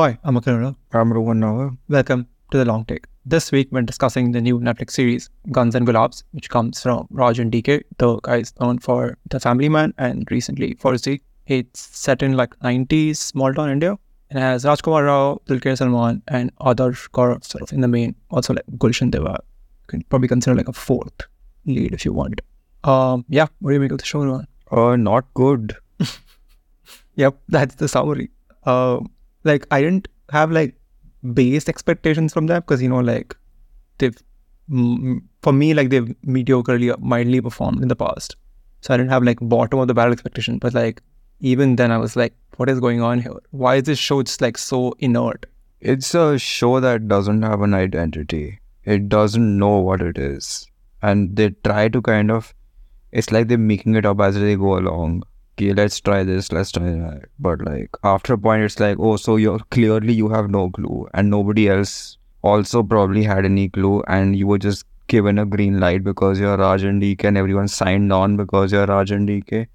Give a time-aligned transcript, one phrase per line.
[0.00, 1.76] Hi, I'm Akhil I'm Rohan Naahar.
[1.90, 3.04] Welcome to The Long Take.
[3.26, 7.38] This week, we're discussing the new Netflix series, Guns and Gulaabs, which comes from Raj
[7.38, 11.20] and DK, the guys known for The Family Man and recently for Z.
[11.48, 13.98] It's set in like 90s small town India
[14.30, 18.14] and has Rajkumar Rao, Dulquer Salmaan, and other Kaur sort of in the main.
[18.30, 19.44] Also, like Gulshan Devaiah.
[19.82, 21.28] You can probably consider like a fourth
[21.66, 22.40] lead if you want.
[22.84, 24.46] Um, yeah, what do you make of the show, Rohan?
[24.70, 25.76] Uh, not good.
[27.16, 28.30] Yep, that's the summary.
[28.64, 29.00] Uh,
[29.44, 30.74] like I didn't have like
[31.34, 33.36] base expectations from them because you know like
[33.98, 34.16] they've
[35.42, 38.36] for me like they've mediocrely uh, mildly performed in the past,
[38.80, 40.58] so I didn't have like bottom of the barrel expectation.
[40.58, 41.02] But like
[41.40, 43.32] even then, I was like, what is going on here?
[43.50, 45.46] Why is this show just like so inert?
[45.80, 48.60] It's a show that doesn't have an identity.
[48.84, 50.66] It doesn't know what it is.
[51.02, 52.54] And they try to kind of,
[53.12, 55.22] it's like they're making it up as they go along.
[55.60, 57.24] Okay, let's try this, let's try that.
[57.38, 61.06] But like after a point, it's like, oh, so you're clearly you have no clue.
[61.12, 64.02] And nobody else also probably had any clue.
[64.08, 67.68] And you were just given a green light because you're Raj and DK and everyone
[67.68, 69.66] signed on because you're Raj and DK.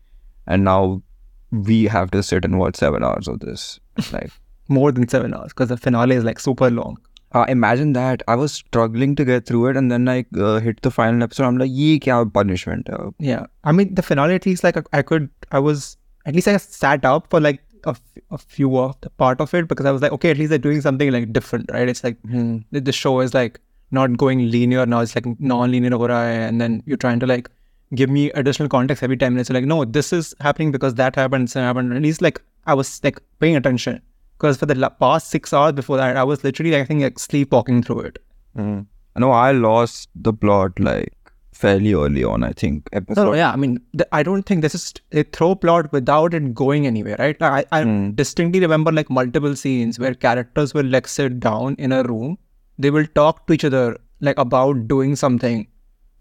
[0.47, 1.03] And now
[1.51, 3.79] we have to sit and watch seven hours of this.
[4.11, 4.31] Like,
[4.67, 6.97] More than seven hours because the finale is like super long.
[7.33, 8.23] Uh, imagine that.
[8.27, 11.45] I was struggling to get through it, and then I uh, hit the final episode.
[11.45, 15.01] I'm like, "Ye kya punishment?" hai?" Yeah, I mean the finale at least like I
[15.01, 18.95] could I was at least I sat up for like a, f- a few of
[19.01, 21.31] the part of it because I was like okay at least they're doing something like
[21.33, 22.57] different right it's like Hmm.
[22.71, 23.59] the, the show is like
[23.91, 27.47] not going linear now it's like non-linear raha and then you're trying to like
[27.93, 31.47] give me additional context every 10 it's like no this is happening because that happened
[31.47, 34.01] this happened at least like I was like paying attention
[34.37, 37.83] because for the past six hours before that I was literally I think like sleepwalking
[37.83, 38.19] through it
[38.55, 38.81] Hmm.
[39.17, 41.13] No, I lost the plot like
[41.53, 42.43] fairly early on.
[42.43, 43.21] I think episode.
[43.23, 43.51] No, no, yeah.
[43.51, 47.15] I mean, th- I don't think this is a throw plot without it going anywhere,
[47.19, 47.39] right?
[47.39, 48.11] Like, I, I Hmm.
[48.11, 52.37] distinctly remember like multiple scenes where characters will like sit down in a room,
[52.77, 55.65] they will talk to each other like about doing something,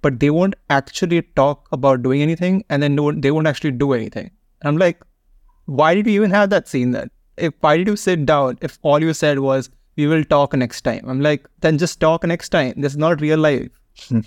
[0.03, 3.92] but they won't actually talk about doing anything, and then no, they won't actually do
[3.92, 4.30] anything.
[4.62, 5.03] And I'm like,
[5.66, 7.10] why did you even have that scene then?
[7.37, 10.83] If why did you sit down if all you said was we will talk next
[10.83, 11.05] time?
[11.09, 12.75] I'm like, then just talk next time.
[12.77, 13.71] This is not real life.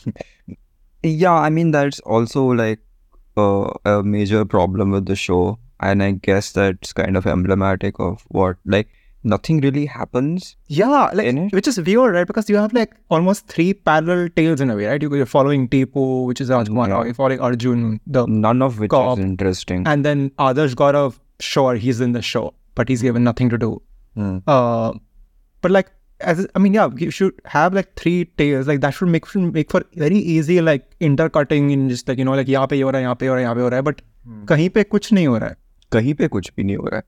[1.04, 2.80] Yeah, I mean that's also like
[3.38, 8.24] uh, a major problem with the show, and I guess that's kind of emblematic of
[8.30, 8.90] what like
[9.24, 10.56] nothing really happens.
[10.68, 12.26] Yeah, like which is weird, right?
[12.28, 15.02] Because you have like almost three parallel tales in a way, right?
[15.02, 17.06] You- You're following Tipu, which is Rajkumar, Rao, Yeah.
[17.06, 19.18] you're following Arjun, the None of which Cop.
[19.20, 19.86] is interesting.
[19.88, 21.20] and then Adarsh Gaurav.
[21.40, 23.71] Sure, he's in the show, but he's given nothing to do.
[24.15, 24.39] Hmm.
[24.47, 24.93] Uh,
[25.63, 25.91] but like,
[26.21, 28.67] as I mean, yeah, you should have like three tales.
[28.67, 32.25] Like that should make should make for very easy like intercutting in just like you
[32.25, 33.63] know like यहाँ पे ये हो रहा है यहाँ पे हो रहा है यहाँ पे
[33.63, 34.03] हो रहा है but
[34.49, 35.57] कहीं पे कुछ नहीं हो रहा है.
[35.93, 37.05] कहीं पे कुछ भी नहीं हो रहा है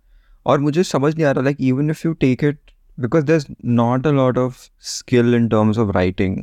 [0.47, 2.73] और मुझे समझ नहीं आ रहा like even if you take it
[3.05, 3.47] because there's
[3.83, 6.35] not a lot of skill in terms of writing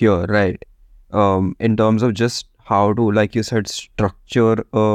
[0.00, 0.64] here right
[1.24, 4.54] um in terms of just how to like you said structure
[4.84, 4.86] a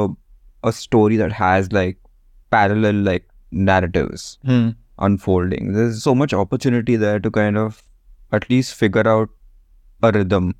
[0.70, 1.98] a story that has like
[2.56, 4.69] parallel like narratives Hmm.
[4.99, 7.83] unfolding there's so much opportunity there to kind of
[8.31, 9.29] at least figure out
[10.03, 10.53] a rhythm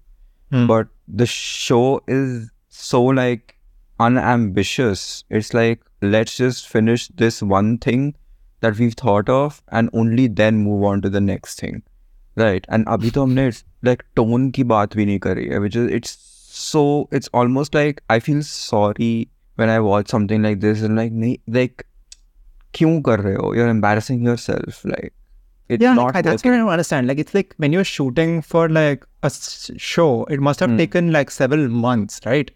[0.52, 0.68] Hmm.
[0.68, 3.56] but the show is so like
[4.00, 5.24] unambitious.
[5.30, 8.16] It's like let's just finish this one thing
[8.62, 11.82] that we've thought of and only then move on to the next thing.
[12.36, 12.66] Right.
[12.70, 13.54] And abhi to humne
[13.90, 16.16] like tone ki baat bhi nahi kari hai, which is it's
[16.60, 21.42] so it's almost like I feel sorry when I watch something like this and like
[21.48, 21.87] like
[22.80, 23.54] kyun kar rahe ho?
[23.60, 24.84] You're embarrassing yourself.
[24.94, 25.14] Like
[25.76, 26.52] it's yeah, not like, that's working.
[26.52, 27.08] what I don't understand.
[27.08, 29.32] Like, it's like when you're shooting for like a
[29.88, 30.78] show, it must have Hmm.
[30.84, 32.52] taken like several months, right?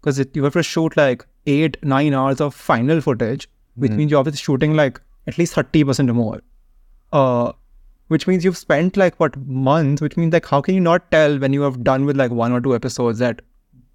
[0.00, 3.96] Because you have to shoot like eight, nine hours of final footage, which Hmm.
[4.02, 5.00] means you're obviously shooting like
[5.32, 6.40] at least 30% more.
[7.12, 7.52] Uh,
[8.08, 11.38] which means you've spent like what months, which means like how can you not tell
[11.38, 13.40] when you have done with like one or two episodes that,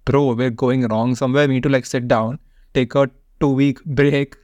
[0.06, 1.46] bro, we're going wrong somewhere.
[1.46, 2.38] We need to like sit down,
[2.74, 4.36] take a two week break,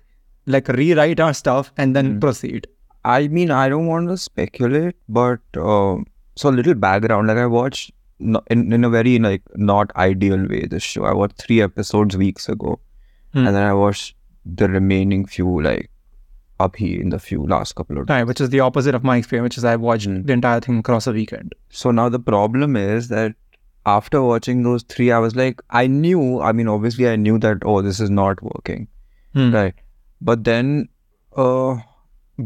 [0.47, 2.19] like rewrite our stuff, and then Hmm.
[2.21, 2.67] proceed.
[3.05, 6.07] I mean, I don't want to speculate, but um,
[6.37, 7.29] so a little background.
[7.29, 11.05] Like I watched in in a very like not ideal way this show.
[11.05, 12.79] I watched three episodes weeks ago,
[13.33, 13.47] Hmm.
[13.47, 15.89] and then I watched the remaining few like
[16.61, 18.09] up here in the few last couple of.
[18.09, 20.27] Right, which is the opposite of my experience, which is I watched Mm.
[20.27, 21.55] the entire thing across a weekend.
[21.71, 23.35] So now the problem is that
[23.85, 26.41] after watching those three, I was like, I knew.
[26.41, 28.87] I mean, obviously, I knew that oh, this is not working.
[29.35, 29.75] Right.
[30.25, 30.89] But then,
[31.37, 31.79] uh,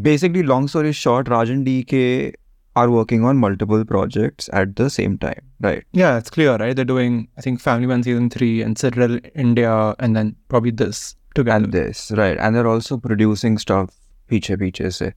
[0.00, 2.32] basically, long story short, Raj and DK
[2.74, 5.84] are working on multiple projects at the same time, right?
[5.92, 6.74] Yeah, it's clear, right?
[6.76, 11.16] They're doing, I think, Family Man season three and Citadel India, and then probably this
[11.34, 11.64] together.
[11.64, 12.38] And this, right?
[12.38, 13.94] And they're also producing stuff,
[14.28, 15.12] piche piche se,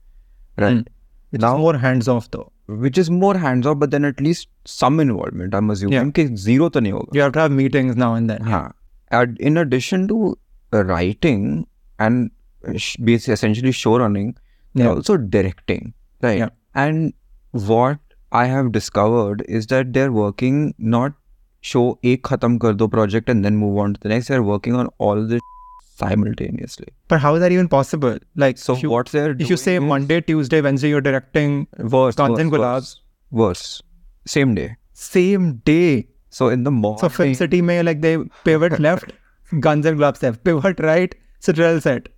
[0.56, 0.78] right?
[0.78, 0.86] Mm.
[1.30, 2.50] Which now, more hands off though.
[2.66, 5.54] Which is more hands off, but then at least some involvement.
[5.54, 6.36] I'm assuming yeah.
[6.36, 7.14] zero to nahi hoga.
[7.14, 8.46] You have to have meetings now and then.
[8.46, 9.24] Yeah.
[9.38, 10.38] In addition to
[10.72, 11.66] writing
[11.98, 12.30] and
[12.66, 14.36] uh, basically essentially showrunning,
[14.74, 14.84] yeah.
[14.84, 16.38] they're also directing, right?
[16.38, 16.48] Yeah.
[16.74, 17.12] And
[17.52, 17.98] what
[18.32, 21.12] I have discovered is that they're working not
[21.60, 24.28] show a khatam kar do project and then move on to the next.
[24.28, 25.40] They're working on all this
[25.96, 26.88] simultaneously.
[27.08, 28.18] But how is that even possible?
[28.36, 32.14] Like, so you, what they're if you say is, Monday, Tuesday, Wednesday, you're directing worse,
[32.14, 32.96] Guns and Gulaabs.
[33.30, 33.82] Worse.
[34.26, 34.76] Same day.
[34.92, 36.08] Same day.
[36.30, 37.00] So in the morning.
[37.00, 39.12] So Film City may like they pivot left,
[39.58, 42.08] Guns and Gulaabs have pivot right, Citadel set.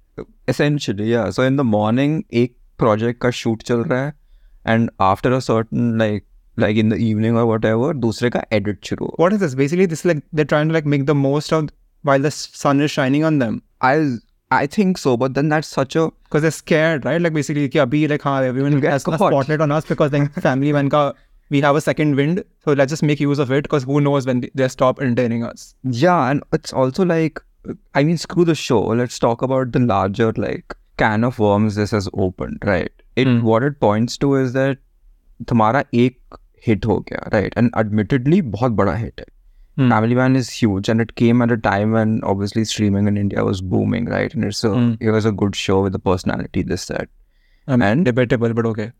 [0.49, 1.31] Essentially yeah.
[1.31, 4.13] So in the morning, एक project का shoot चल रहा है,
[4.67, 6.25] and after a certain like
[6.59, 9.07] like in the evening or whatever, दूसरे का edit शुरू.
[9.07, 9.17] हो.
[9.19, 9.55] What is this?
[9.55, 11.69] Basically, this is like they're trying to like make the most of
[12.03, 13.63] while the sun is shining on them.
[13.81, 14.19] I
[14.51, 17.21] I think so, but then that's such a Because they're scared, right?
[17.21, 20.73] Like basically, कि अभी like हाँ, everyone has a spotlight on us because like family
[20.73, 21.15] man का
[21.51, 24.27] we have a second wind, so let's just make use of it because who knows
[24.27, 25.75] when they stop entertaining us.
[25.85, 27.43] yeah, and it's also like
[27.94, 28.82] I mean, screw the show.
[29.04, 32.92] Let's talk about the larger like can of worms this has opened, right?
[33.16, 33.42] It Hmm.
[33.48, 34.78] what it points to is that
[35.46, 36.38] तुम्हारा एक
[36.68, 37.58] hit हो गया, right?
[37.62, 39.26] And admittedly बहुत बड़ा hit है.
[39.80, 39.90] Hmm.
[39.94, 43.44] Family Man is huge, and it came at a time when obviously streaming in India
[43.50, 44.34] was booming, right?
[44.34, 44.94] And it's a Hmm.
[45.00, 47.10] it was a good show with the personality, this that,
[47.68, 48.92] I mean, And- debatable, but okay.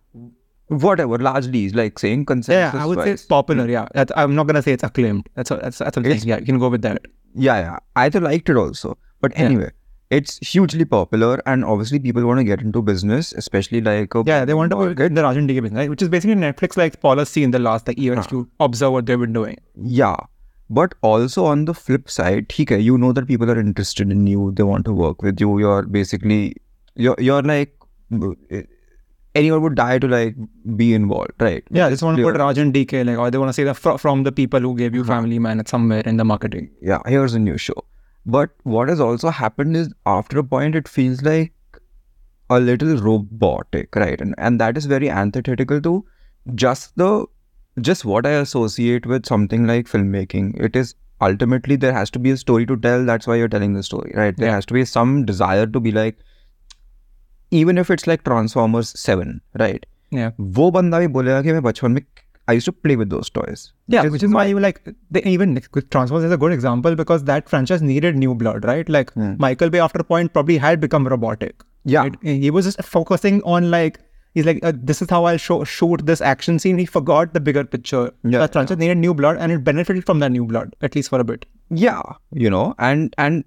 [0.68, 1.18] whatever.
[1.18, 2.80] Largely, is like saying Yeah, consensus.
[2.82, 3.68] I would say it's popular.
[3.70, 5.28] Yeah, that's, I'm not gonna say it's acclaimed.
[5.36, 6.12] That's a, that's that's a thing.
[6.12, 7.06] It's- Yeah, you can go with that.
[7.35, 7.79] Yeah, yeah.
[7.97, 8.99] I liked it also.
[9.21, 9.71] But anyway,
[10.11, 10.17] yeah.
[10.19, 14.45] it's hugely popular, and obviously people want to get into business, especially like a yeah,
[14.45, 15.89] they want to get the Rajan business, right?
[15.89, 18.31] which is basically Netflix like policy in the last like years huh.
[18.31, 19.59] to observe what they've been doing.
[19.77, 20.17] Yeah,
[20.69, 24.53] but also on the flip side, okay, you know that people are interested in you,
[24.53, 25.59] they want to work with you.
[25.59, 26.57] You're basically
[26.95, 27.75] you're you're like
[29.35, 30.35] anyone would die to like
[30.77, 31.65] be involved, right?
[31.71, 33.65] Yeah, they just want to put Raj and DK like, or they want to say
[33.65, 36.71] the fr- from the people who gave you Family Man at somewhere in the marketing.
[36.81, 37.85] Yeah, here's a new show.
[38.25, 41.53] But what has also happened is after a point it feels like
[42.51, 44.21] a little robotic, right?
[44.21, 46.05] And and that is very antithetical to
[46.55, 47.27] just the
[47.81, 50.61] just what I associate with something like filmmaking.
[50.61, 53.05] It is ultimately there has to be a story to tell.
[53.05, 54.37] That's why you're telling the story, right?
[54.37, 54.55] There Yeah.
[54.57, 56.19] has to be some desire to be like,
[57.52, 59.86] even if it's like Transformers Seven, right?
[60.12, 60.32] Yeah.
[60.58, 62.02] वो बंदा भी बोलेगा कि मैं बचपन में
[62.52, 63.62] I used to play with those toys.
[63.94, 64.78] Yeah, It's which is why you like
[65.16, 68.88] they even with Transformers is a good example because that franchise needed new blood, right?
[68.96, 69.34] Like Hmm.
[69.46, 71.66] Michael Bay after a point probably had become robotic.
[71.94, 72.04] Yeah.
[72.04, 72.16] right?
[72.46, 74.00] He was just focusing on like
[74.34, 76.78] he's like uh, this is how I'll show, shoot this action scene.
[76.78, 78.02] He forgot the bigger picture.
[78.24, 81.10] Yeah, that franchise needed new blood and it benefited from that new blood at least
[81.10, 81.46] for a bit.
[81.84, 82.02] Yeah,
[82.46, 83.44] you know, and and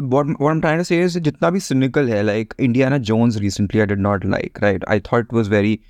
[0.00, 3.82] what what I'm trying to say is jitna bhi cynical hai, like Indiana Jones recently
[3.82, 4.82] I did not like, right?
[4.86, 5.82] I thought it was very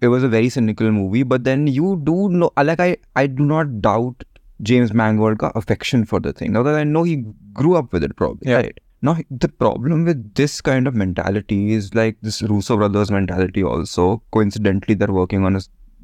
[0.00, 3.44] it was a very cynical movie, but then you do know like I I do
[3.44, 4.24] not doubt
[4.62, 6.52] James Mangold ka affection for the thing.
[6.52, 8.50] Now that I know he grew up with it probably.
[8.50, 8.56] Yeah.
[8.56, 8.78] Right.
[9.02, 14.22] Now the problem with this kind of mentality is like this Russo brothers mentality also.
[14.30, 15.60] Coincidentally, they're working on a,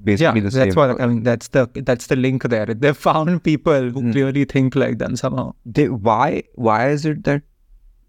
[0.09, 0.65] basically yeah, the same.
[0.65, 1.23] that's what I mean.
[1.29, 2.67] That's the that's the link there.
[2.87, 4.13] They found people who Hmm.
[4.17, 5.47] clearly think like them somehow.
[5.79, 6.25] they why
[6.69, 7.47] why is it that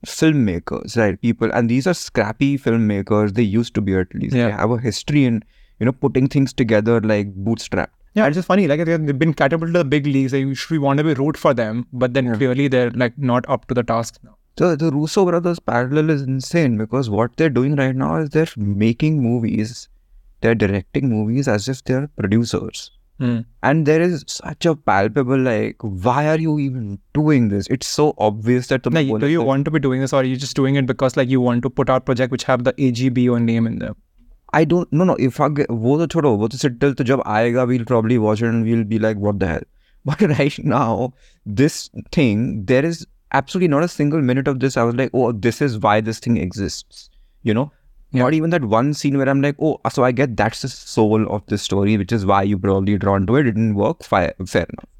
[0.06, 4.48] filmmakers right people and these are scrappy filmmakers they used to be at least Yeah.
[4.48, 5.39] they have a history in
[5.80, 8.63] you know putting things together like bootstrap Yeah, it's just funny.
[8.70, 10.32] Like they- they've been catapulted to the big leagues.
[10.36, 13.18] Like, we should- we want to be root for them, but then clearly they're like
[13.32, 14.34] not up to the task now.
[14.62, 18.54] so the russo brothers parallel is insane because what they're doing right now is they're
[18.86, 19.74] making movies
[20.40, 22.90] they're directing movies as if they're producers
[23.62, 26.87] and there is such a palpable like why are you even
[27.18, 30.23] doing this it's so obvious that Like, do you want to be doing this, or
[30.23, 32.64] are you just doing it because like you want to put out project which have
[32.64, 33.94] the AGB or name in them?
[34.52, 37.23] I don't no no if I get वो तो छोड़ो वो तो settle तो जब
[37.35, 39.68] आएगा we'll probably watch it and we'll be like what the hell
[40.11, 41.12] but right now
[41.62, 41.78] this
[42.18, 42.42] thing
[42.73, 43.06] there is
[43.40, 46.18] absolutely not a single minute of this I was like oh this is why this
[46.26, 47.09] thing exists
[47.50, 47.71] you know
[48.21, 51.26] not even that one scene where I'm like oh so I get that's the soul
[51.37, 54.35] of the story which is why you probably drawn to it it didn't work fair,
[54.56, 54.90] fair enough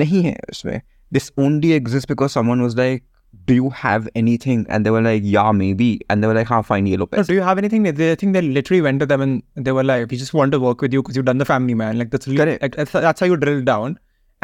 [0.00, 0.80] नहीं है उसमें
[1.16, 3.04] this only exists because someone was like
[3.46, 6.60] do you have anything and they were like yeah maybe and they were like हाँ
[6.68, 7.84] fine ये लो No, do you have anything?
[8.00, 10.56] They, I think they literally went to them and they were like, "We just want
[10.56, 12.62] to work with you because you've done the Family Man." Like that's really, Correct.
[12.66, 13.98] like, that's, that's how you drill down.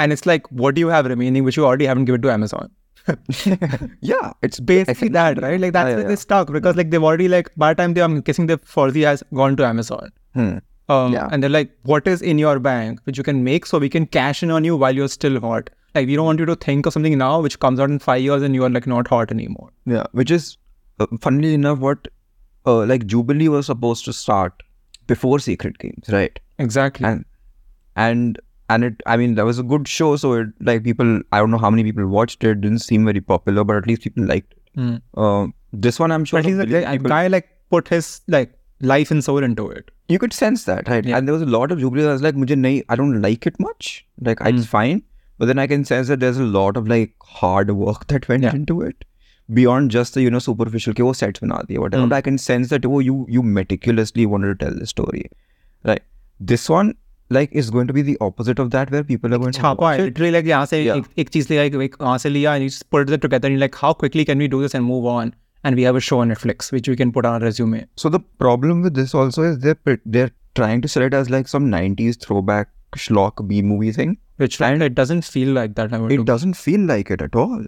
[0.04, 2.70] And it's like, what do you have remaining which you already haven't given to Amazon?
[4.01, 5.59] yeah it's Basically that, right?
[5.59, 7.93] Like that's Yeah, where yeah, they stuck because like they've already like by the time
[7.93, 10.11] they, I'm guessing the Farzi has gone to Amazon.
[10.33, 10.57] Hmm.
[10.89, 11.27] Um, Yeah.
[11.31, 14.05] And they're like, what is in your bank which you can make so we can
[14.05, 15.69] cash in on you while you're still hot?
[15.95, 18.21] Like, we don't want you to think of something now which comes out in five
[18.21, 19.69] years and you're like not hot anymore.
[19.85, 20.57] Yeah, which is
[20.99, 22.07] uh, funnily enough what
[22.65, 24.63] uh, like Jubilee was supposed to start
[25.07, 26.39] before Sacred Games, right?
[26.59, 27.05] Exactly.
[27.07, 27.25] And
[27.95, 28.39] and
[28.71, 31.51] and it i mean that was a good show so it like people i don't
[31.55, 34.53] know how many people watched it, didn't seem very popular but at least people liked
[34.53, 35.01] it mm.
[35.17, 35.51] uh,
[35.87, 38.57] this one i'm sure at least a, guy like put his like
[38.93, 41.17] life and soul into it you could sense that right yeah.
[41.17, 43.45] and there was a lot of jubilee i was like Mujhe nahi, i don't like
[43.51, 44.57] it much like mm.
[44.57, 45.03] it's fine
[45.37, 48.43] but then i can sense that there's a lot of like hard work that went
[48.43, 48.55] yeah.
[48.55, 49.05] into it
[49.53, 52.17] beyond just the you know superficial ke wo sets bana diye whatever mm.
[52.17, 55.23] i can sense that oh you you meticulously wanted to tell the story
[55.91, 56.03] right
[56.51, 56.93] this one
[57.37, 59.99] like it's going to be the opposite of that where people are going to watch
[59.99, 60.03] it.
[60.03, 60.97] literally like yahan se yeah.
[60.97, 63.65] ek, ek like like yahan se liya and you just put it together and you're
[63.67, 65.33] like how quickly can we do this and move on
[65.63, 67.85] and we have a show on Netflix which we can put on a resume.
[67.95, 71.47] So the problem with this also is they're they're trying to sell it as like
[71.47, 74.17] some 90s throwback schlock B movie thing.
[74.37, 75.93] Which and it doesn't feel like that.
[75.93, 76.23] it do.
[76.23, 77.63] doesn't feel like it at all.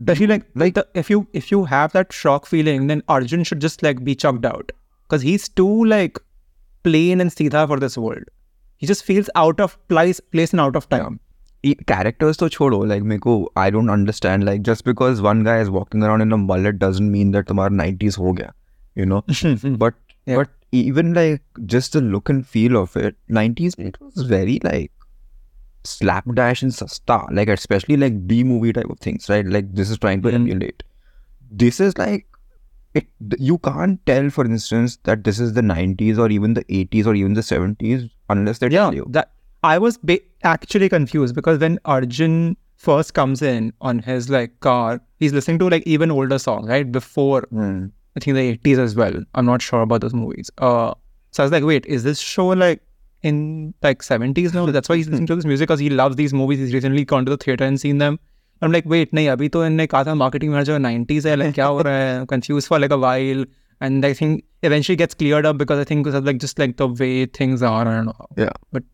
[0.00, 3.60] Especially like like the, if you if you have that shock feeling, then Arjun should
[3.60, 4.72] just like be chucked out
[5.04, 6.18] because he's too like
[6.82, 8.24] plain and sida for this world.
[8.82, 11.18] He just feels out of place, place and out of time.
[11.70, 13.34] E- characters to chodo like meko
[13.64, 17.10] I don't understand like just because one guy is walking around in a mullet doesn't
[17.16, 18.48] mean that tomorrow 90s ho gaya
[19.02, 19.20] you know
[19.84, 19.94] but
[20.30, 20.38] Yeah.
[20.40, 24.90] but even like just the look and feel of it 90s it was very like
[25.84, 29.98] slapdash and sasta like especially like B movie type of things right like this is
[29.98, 30.34] trying to Mhm.
[30.40, 30.82] emulate
[31.64, 32.26] this is like
[33.00, 33.06] it
[33.50, 37.14] you can't tell for instance that this is the 90s or even the 80s or
[37.14, 39.31] even the 70s unless they yeah, tell you that
[39.63, 45.01] I was ba- actually confused because when Arjun first comes in on his like car,
[45.17, 46.91] he's listening to like even older songs, right?
[46.91, 47.85] Before Hmm.
[48.15, 49.13] I think the 80s as well.
[49.35, 50.49] I'm not sure about those movies.
[50.57, 50.93] Uh,
[51.31, 52.81] so I was like, wait, is this show like
[53.21, 54.65] in like 70s now?
[54.65, 56.59] That's why he's listening to this music because he loves these movies.
[56.59, 58.19] He's recently gone to the theater and seen them.
[58.61, 61.65] I'm like, wait, nahi, abhi to इनने कहा था marketing manager 90s है, like क्या
[61.65, 62.25] हो रहा है?
[62.27, 63.45] Confused for like a while.
[63.88, 66.88] And I think eventually gets cleared up because I think because like just like the
[66.88, 67.80] way things are.
[67.86, 68.26] I don't know.
[68.36, 68.56] Yeah.
[68.78, 68.84] But-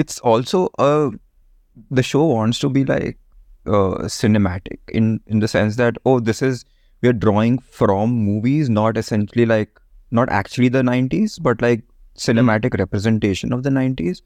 [0.00, 1.10] it's also uh
[1.96, 3.18] the show wants to be like
[3.66, 6.64] uh cinematic in in the sense that oh this is
[7.02, 9.78] we're drawing from movies not essentially like
[10.20, 11.84] not actually the 90s but like
[12.26, 14.22] cinematic representation of the 90s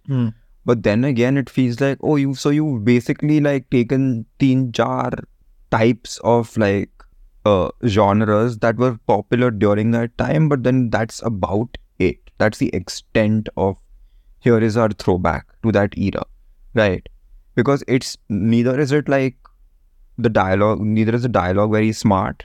[0.65, 5.11] but then again it feels like oh you so you basically like taken teen jar
[5.71, 6.91] types of like
[7.51, 12.71] uh genres that were popular during that time but then that's about it that's the
[12.81, 13.77] extent of
[14.49, 16.25] here is our throwback to that era
[16.81, 17.09] right
[17.61, 19.37] because it's neither is it like
[20.27, 22.45] the dialogue neither is the dialogue very smart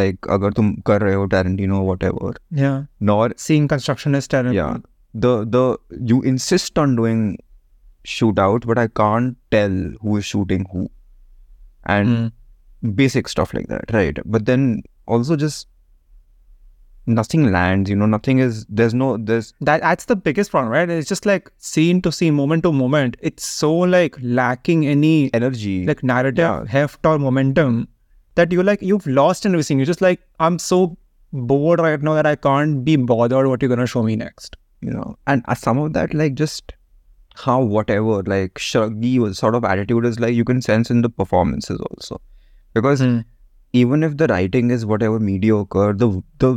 [0.00, 2.30] like agar tum kar rahe ho tarantino whatever
[2.62, 2.78] Yeah.
[3.12, 4.56] nor Seeing construction is terrible.
[4.60, 4.76] yeah
[5.24, 5.64] the the
[6.12, 7.24] you insist on doing
[8.12, 10.84] shootout but i can't tell who is shooting who
[11.96, 12.30] and Mm.
[12.82, 15.68] Basic stuff like that right but then also just
[17.06, 20.88] nothing lands you know nothing is there's no there's That that's the biggest problem, right?
[20.88, 23.16] It's just like scene to scene, moment to moment.
[23.20, 26.64] It's so like lacking any energy like narrative Yeah.
[26.66, 27.88] heft or momentum
[28.36, 29.78] that you're like you've lost in everything.
[29.78, 30.96] You're just like I'm so
[31.32, 34.56] bored right now that I can't be bothered what you're gonna show me next.
[34.86, 36.72] you know and uh, some of that like just
[37.42, 41.80] how whatever like shruggy sort of attitude is like you can sense in the performances
[41.90, 42.20] also
[42.73, 43.03] because
[43.73, 46.09] even if the writing is whatever mediocre the
[46.45, 46.51] the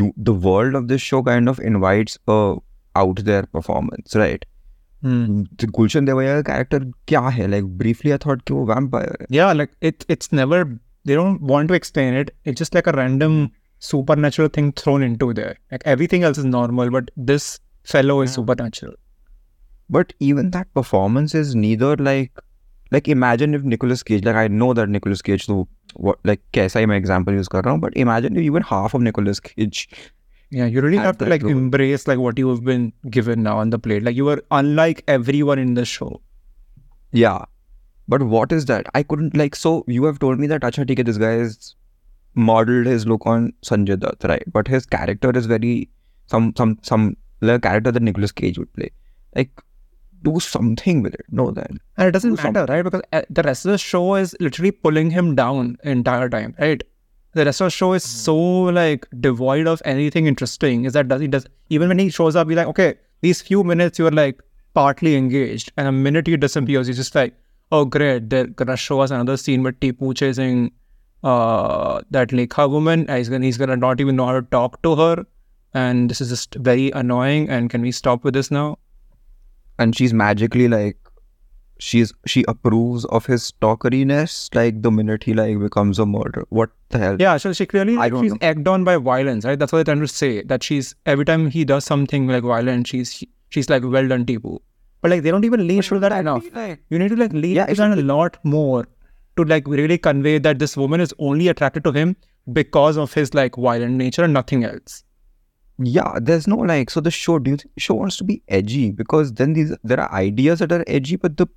[0.00, 2.38] you the world of this show kind of invites a
[3.02, 4.44] out there performance right
[5.02, 9.52] the Gulshan Devaya character kya hai like briefly I thought कि वो vampire है Yeah,
[9.52, 10.60] like it it's never
[11.10, 12.32] they don't want to explain it.
[12.44, 13.36] It's just like a random
[13.90, 15.52] supernatural thing thrown into there.
[15.74, 17.46] Like everything else is normal, but this
[17.92, 18.34] fellow is Yeah.
[18.40, 18.96] supernatural.
[19.96, 22.40] but even that performance is neither like
[22.92, 25.56] like imagine if Nicolas Cage like I know that Nicolas Cage तो
[26.06, 28.94] what like कैसा ही मैं example use कर रहा हूँ but imagine if even half
[29.00, 29.82] of Nicolas Cage
[30.56, 31.52] Yeah, you really Have have to that like role.
[31.62, 32.84] embrace like what you've been
[33.16, 34.04] given now on the plate.
[34.04, 36.08] Like you are unlike everyone in the show.
[37.22, 37.42] yeah
[38.12, 40.98] but what is that I couldn't like so you have told me that अच्छा ठीक
[40.98, 41.58] है this guy is
[42.48, 45.72] modeled his look on Sanjay Dutt right but his character is very
[46.34, 47.06] some some some
[47.50, 48.90] like character that Nicolas Cage would play
[49.40, 49.64] like
[50.23, 52.81] do something with it no then And it doesn't Do matter, right?
[52.81, 56.81] Because uh, the rest of the show is literally pulling him down entire time, right?
[57.33, 58.35] The rest of the show is so
[58.79, 60.85] like devoid of anything interesting.
[60.85, 63.63] Is that does he does even when he shows up, you're like, okay, these few
[63.63, 64.41] minutes you're like
[64.73, 67.33] partly engaged, and a minute he disappears, you're just like,
[67.71, 70.71] oh great, they're gonna show us another scene with Tipu chasing
[71.23, 73.05] uh that Lekha woman.
[73.07, 75.25] and He's gonna he's gonna not even know how to talk to her,
[75.73, 77.49] and this is just very annoying.
[77.49, 78.77] And can we stop with this now?
[79.79, 80.97] And she's magically like
[81.79, 86.45] she's she approves of his stalkeriness like the minute he like becomes a murderer.
[86.49, 87.17] What the hell?
[87.19, 88.37] Yeah, so she clearly I don't she's know.
[88.41, 89.57] egged on by violence, right?
[89.57, 90.43] That's what they're trying to say.
[90.43, 94.59] That she's every time he does something like violent, she's she's like well done, Tipu.
[95.01, 96.45] But like they don't even lean into that enough.
[96.55, 98.85] Like, You need to like lean Yeah, into that a lot more
[99.35, 102.15] to like really convey that this woman is only attracted to him
[102.53, 105.03] because of his like violent nature and nothing else.
[105.79, 106.89] Yeah, there's no like.
[106.89, 108.91] So the show, do you think the show wants to be edgy?
[108.91, 111.47] Because then these there are ideas that are edgy, but the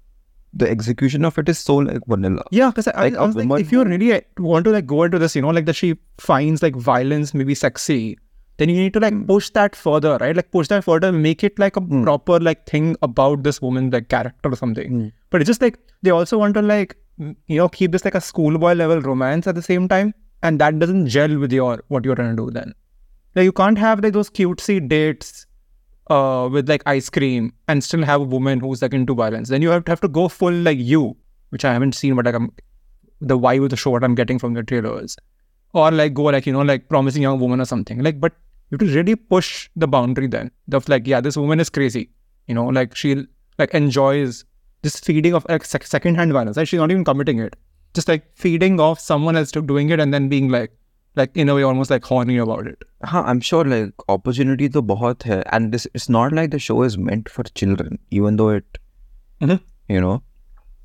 [0.53, 2.43] the execution of it is so like vanilla.
[2.51, 5.03] Yeah, because I, Like I a was like, if you really want to like go
[5.03, 8.19] into this, you know, like that she finds like violence maybe sexy,
[8.57, 9.25] then you need to like hmm.
[9.25, 10.35] push that further, right?
[10.35, 12.03] Like push that further, make it like a hmm.
[12.03, 14.89] proper like thing about this woman like character or something.
[14.89, 15.09] Hmm.
[15.31, 18.21] But it's just like they also want to like you know keep this like a
[18.21, 22.15] schoolboy level romance at the same time, and that doesn't gel with your what you're
[22.15, 22.73] trying to do then.
[23.37, 25.47] Like you can't have like those cutesy dates
[26.09, 29.51] uh with like ice cream and still have a woman who's like into violence.
[29.51, 31.17] Then you have to have to go full like you,
[31.51, 32.51] which I haven't seen, but like I'm
[33.21, 35.17] the vibe of the show what I'm getting from the trailers.
[35.73, 38.03] Or like go like, you know, like promising young woman or something.
[38.03, 38.33] Like, but
[38.71, 40.51] you have to really push the boundary then.
[40.73, 42.11] Of like, yeah, this woman is crazy.
[42.47, 43.27] You know, like she
[43.59, 44.45] like enjoys
[44.83, 46.57] this feeding of like sec- second-hand violence.
[46.57, 47.57] Like she's not even committing it.
[47.95, 50.71] Just like feeding off someone else to doing it and then being like
[51.17, 52.83] like in a way almost like horny about it.
[53.05, 55.43] Huh, I'm sure like opportunity to bahut hai.
[55.59, 58.79] And this it's not like the show is meant for children, even though it
[59.43, 59.61] Mhm.
[59.97, 60.17] you know,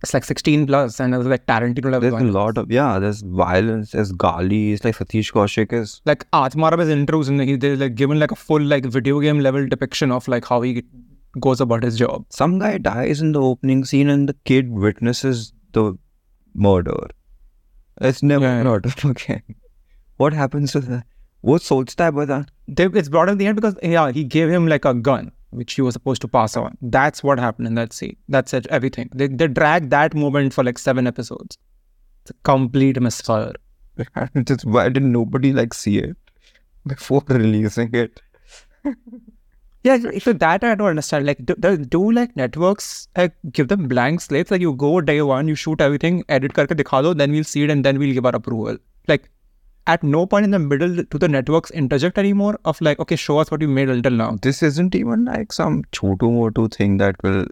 [0.05, 2.09] It's like 16 plus and it's like Tarantino level.
[2.09, 6.25] there's a lot of yeah, there's violence, there's gali, it's like Satish Kaushik is like
[6.39, 9.67] Atmaram is intros and he they're like given like a full like video game level
[9.75, 10.73] depiction of like how he
[11.47, 12.25] goes about his job.
[12.39, 15.43] some guy dies in the opening scene and the kid witnesses
[15.79, 15.85] the
[16.67, 16.99] murder.
[18.09, 18.63] It's never Yeah, yeah.
[18.63, 19.41] not okay.
[20.21, 21.05] What happens to that?
[21.41, 22.51] What Solstar was that?
[22.67, 25.73] It's brought up in the end because yeah, he gave him like a gun which
[25.73, 26.77] he was supposed to pass on.
[26.81, 28.15] That's what happened in that scene.
[28.29, 28.67] That's it.
[28.67, 29.09] Everything.
[29.13, 31.57] They they dragged that moment for like seven episodes.
[32.21, 33.53] It's a complete misfire.
[34.43, 36.15] Just why did nobody like see it
[36.85, 38.21] before releasing it?
[39.83, 41.25] yeah, so that I don't understand.
[41.25, 44.51] Like, do, do, do like networks like give them blank slates?
[44.51, 47.63] Like, you go day one, you shoot everything, edit karke dikha do, then we'll see
[47.63, 48.77] it, and then we'll give our approval.
[49.07, 49.29] Like,
[49.86, 53.38] at no point in the middle do the networks interject anymore of like, okay, show
[53.38, 54.36] us what you made until now.
[54.42, 57.46] This isn't even like some chotu motu thing that will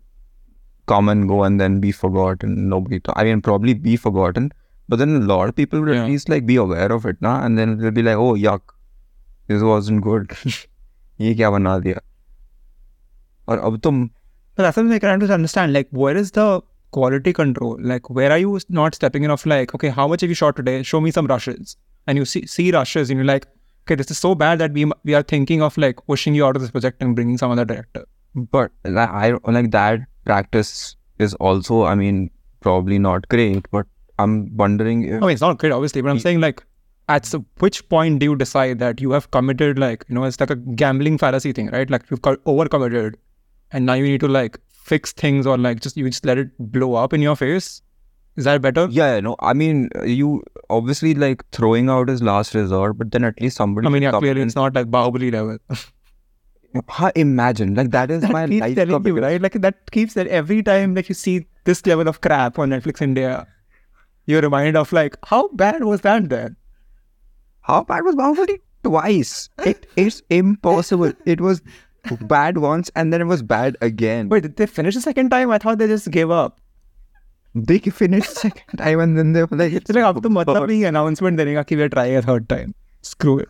[0.86, 2.68] come and go and then be forgotten.
[2.68, 4.50] Nobody, ta- I mean, probably be forgotten,
[4.88, 6.02] but then a lot of people will Yeah.
[6.02, 7.44] at least like be aware of it, na?
[7.44, 8.60] And then they'll be like, oh yuck,
[9.46, 10.36] this wasn't good.
[11.20, 12.00] ये क्या बना दिया
[13.48, 14.08] और अब तुम
[14.56, 15.72] But that's something I can to understand.
[15.72, 16.60] Like, where is the
[16.92, 17.76] quality control?
[17.80, 20.54] Like, where are you not stepping in of like, okay, how much have you shot
[20.56, 20.82] today?
[20.82, 21.76] Show me some rushes.
[22.09, 23.43] And you see see rushes and you're like,
[23.85, 26.55] okay, this is so bad that we we are thinking of like pushing you out
[26.59, 28.05] of this project and bringing some other director.
[28.53, 30.95] But I like that practice
[31.25, 32.29] is also, I mean,
[32.61, 33.69] probably not great.
[33.75, 33.85] But
[34.17, 36.63] I'm wondering if I mean, it's not great, obviously, but I'm saying like,
[37.09, 37.29] at
[37.65, 40.55] which point do you decide that you have committed like, you know, it's like a
[40.55, 41.89] gambling fallacy thing, right?
[41.89, 43.15] Like you've overcommitted,
[43.71, 46.49] and now you need to like fix things or like just you just let it
[46.77, 47.81] blow up in your face.
[48.39, 48.87] Is that better?
[48.97, 50.27] yeah, no, I mean, you
[50.79, 53.87] obviously like throwing out is last resort, but then at least somebody.
[53.87, 55.57] I mean, yeah, clearly it's not like Bahubali level.
[57.15, 58.75] Imagine like that is my That keeps life.
[58.75, 59.41] telling you, right?
[59.41, 63.01] Like that keeps that every time that you see this level of crap on Netflix
[63.01, 63.47] India,
[64.27, 66.55] you're reminded of like how bad was that then?
[67.61, 68.59] How bad was Bahubali?
[68.83, 69.49] Twice.
[69.65, 71.11] It is impossible.
[71.25, 71.61] It was
[72.21, 74.29] bad once and then it was bad again.
[74.29, 75.51] Wait, did they finish the second time?
[75.51, 76.61] I thought they just gave up
[77.65, 80.87] they finished second time and then they were like, it's like up to matlab nahi
[80.87, 82.75] announcement then ki we are trying a third time.
[83.01, 83.49] Screw it.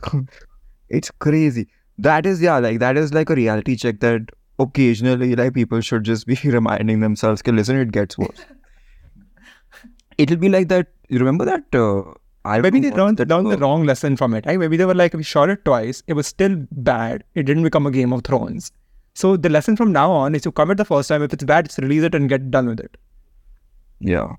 [0.89, 1.67] it's crazy.
[1.97, 6.03] That is yeah, like that is like a reality check that occasionally like people should
[6.03, 8.45] just be reminding themselves, okay, listen, it gets worse.
[10.17, 10.87] It'll be like that.
[11.07, 11.63] You remember that?
[11.73, 12.13] Uh,
[12.45, 14.45] I maybe they learned, learned the wrong lesson from it.
[14.45, 14.59] Right?
[14.59, 16.03] Maybe they were like, we shot it twice.
[16.07, 17.23] It was still bad.
[17.35, 18.71] It didn't become a Game of Thrones.
[19.13, 21.23] So the lesson from now on is to commit the first time.
[21.23, 22.97] If it's bad, just release it and get done with it.
[23.99, 24.35] Yeah.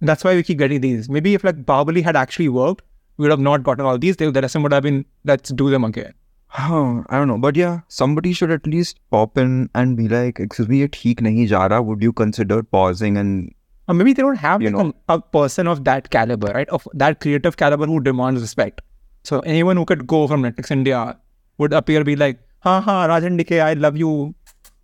[0.00, 1.08] That's why we keep getting these.
[1.10, 2.84] Maybe if like Bahubali had actually worked,
[3.16, 4.16] we would have not gotten all these.
[4.16, 6.14] The rest would have been, let's do them again.
[6.46, 7.38] Huh, I don't know.
[7.38, 11.20] But yeah, somebody should at least pop in and be like, excuse me, it theek
[11.20, 11.80] nahi ja.
[11.80, 13.54] Would you consider pausing and...
[13.88, 16.68] Or maybe they don't have you know, a, a person of that caliber, right?
[16.70, 18.80] Of that creative caliber who demands respect.
[19.22, 21.18] So anyone who could go from Netflix India
[21.58, 24.34] would appear be like, ha ha, Raj and DK, I love you.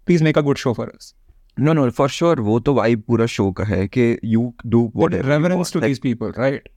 [0.05, 1.15] Please make a good show for us.
[1.60, 4.44] no, no, for sure, वो तो vibe पूरा show का है कि you
[4.76, 5.24] do whatever.
[5.24, 5.74] you Reverence want.
[5.74, 6.70] to Like, these people, right?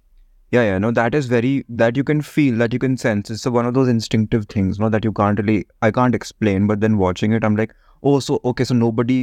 [0.54, 3.30] Yeah, yeah, no, that is very that you can feel, that you can sense.
[3.36, 6.66] It's one of those instinctive things, no, that you can't really, I can't explain.
[6.72, 9.18] But then watching it, I'm like, oh, so okay, so nobody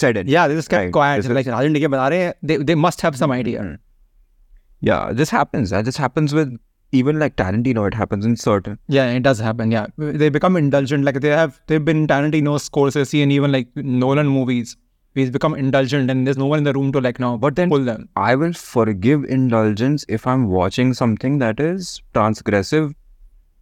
[0.00, 0.28] said it.
[0.28, 0.92] Yeah, they just kept Right.
[0.92, 1.16] quiet.
[1.22, 3.62] This is- like Rajan Dike bata rahe hain, they they must have some idea.
[3.62, 3.78] Mm.
[4.90, 5.70] Yeah, this happens.
[5.76, 6.52] That just happens with
[6.92, 7.86] even like Tarantino.
[7.86, 8.78] It happens in certain.
[8.88, 9.70] Yeah, it does happen.
[9.70, 11.04] Yeah, they become indulgent.
[11.04, 14.76] Like they have, they've been in Tarantino, Scorsese, and even like Nolan movies.
[15.14, 17.36] He's become indulgent, and there's no one in the room to like now.
[17.36, 18.08] But then pull them.
[18.16, 22.94] I will forgive indulgence if I'm watching something that is transgressive,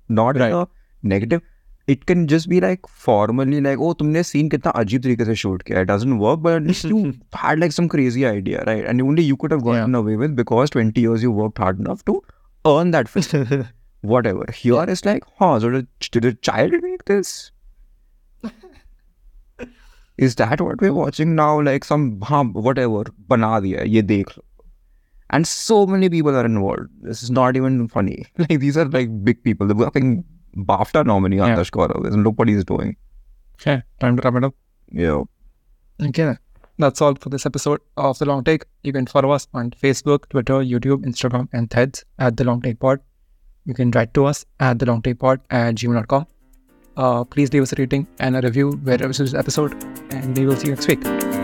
[0.09, 0.51] not Right.
[0.51, 0.69] in a
[1.03, 1.41] negative.
[1.87, 5.63] It can just be like formally like, oh, तुमने scene कितना अजीब तरीके से shoot
[5.69, 5.83] किया.
[5.85, 8.85] It doesn't work, but at least you had like some crazy idea, right?
[8.85, 12.05] And only you could have gotten away with because 20 years you worked hard enough
[12.11, 12.23] to
[12.66, 13.68] earn that film.
[14.02, 14.46] Whatever.
[14.54, 17.52] Here it's like, huh, so did, did a child make this?
[20.18, 21.62] Is that what we're watching now?
[21.62, 24.44] Like some, huh, whatever, bana diya, ye dekh lo.
[25.32, 26.90] And so many people are involved.
[27.02, 28.26] This is not even funny.
[28.38, 29.66] Like these are like big people.
[29.68, 30.24] The fucking
[30.56, 31.56] BAFTA nominee Yeah.
[31.56, 32.96] Adarsh Gaurav is look what he's doing.
[33.56, 34.54] Okay, time to wrap it up.
[34.92, 35.24] Yeah.
[36.02, 36.38] Okay.
[36.78, 38.66] That's all for this episode of The Long Take.
[38.84, 42.80] You can follow us on Facebook, Twitter, YouTube, Instagram, and Threads at The Long Take
[42.80, 43.00] Pod.
[43.66, 46.28] You can write to us at The Long Take Pod at gmail.com.
[46.96, 49.74] Uh, please leave us a rating and a review wherever this episode,
[50.12, 51.43] and we will see you next week.